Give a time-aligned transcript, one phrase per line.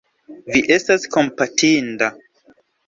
[0.55, 2.13] Vi estas kompatinda.